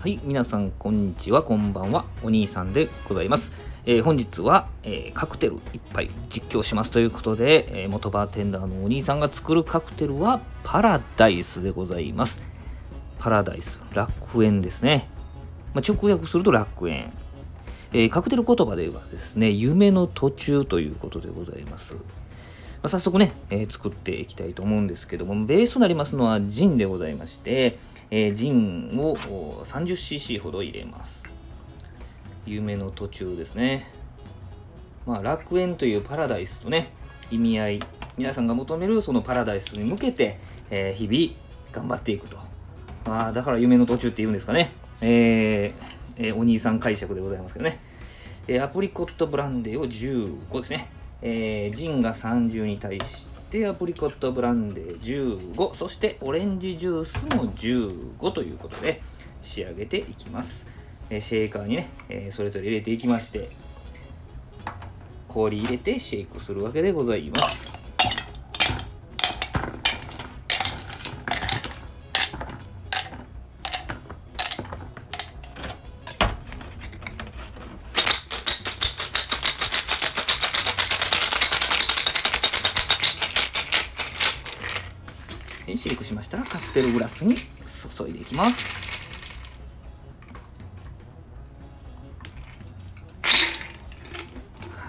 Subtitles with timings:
[0.00, 3.52] はい、皆さんこんにちは、こんばんは、お兄さんでございます。
[3.84, 12.40] えー本日は、えーカクテル一杯実況しますということで、えー元バーテンダーのお兄さんが作るカクテルはパラダイスでございます。
[13.18, 15.06] パラダイス、楽園ですね。
[15.74, 17.12] まあ、直訳すると楽園。
[17.92, 21.92] えカクテル言葉ではですね、夢の途中ということでございます。
[21.96, 22.00] ま
[22.84, 27.78] あ早速ね、え作っていきたいと思うんですけども、ベースとなりますのはジンでございまして、
[28.12, 29.16] えジンを
[29.64, 31.22] 30cc ほど入れます。
[32.44, 33.88] 夢の途中ですね。
[35.06, 36.90] まあ、楽園というパラダイスとね、
[37.30, 37.80] 意味合い、
[38.16, 40.38] 皆さんが求めるそのパラダイスに向けて、
[40.70, 41.40] えー日々
[41.72, 42.36] 頑張っていくと。
[43.06, 44.72] まあ、だから夢の途中って言うんですかね。
[45.00, 45.72] えー
[46.16, 47.78] えーお兄さん解釈でございますけどね。
[48.48, 50.90] えアプリコットブランデーを15ですね。
[51.22, 59.02] えジンが30に対してアプリコットブランデー15そしてオレンジジュースも15ということで
[59.42, 60.68] 仕上げていきます、
[61.08, 63.50] えシェーカーにね、えそれぞれ入れていきまして
[65.26, 67.69] 氷入れてシェイクするわけでございます。
[85.76, 88.64] シェイクしましたらカクテルグラスに注いでいきます。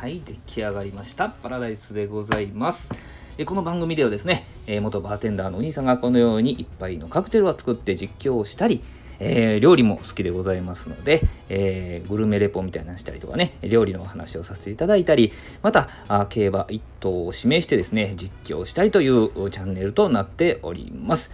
[0.02, 1.30] はい出来上がりました。
[1.30, 2.92] パラダイスでございます。
[3.38, 8.84] えこの番組ではですね、えー元バーテンダーのお兄さんがこのように一杯のカクテルを作って実況をしたり
[9.24, 21.32] えー料理も好きでございますので、えーグルメレポみたいなのしたりとかね料理のお話をさせていただいたりまたあ競馬1頭を指名してですね実況したりというチャンネルとなっております。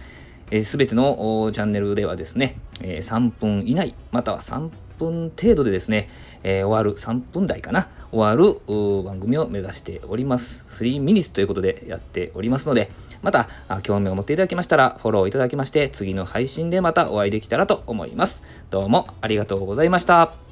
[0.62, 6.08] すべ、全てのチャンネルではですね、えー3分以内または3分程度でですね、
[6.42, 8.60] えー終わる3分台かな終わる
[9.04, 10.64] 番組を目指しております。
[10.82, 12.90] 3ミニスということでやっておりますので
[13.22, 13.48] また
[13.82, 18.42] 興味を持っていただきましたらフォローいただきまして次の配信でまたお会いできたらと思います。
[18.70, 20.47] どうもありがとうございました。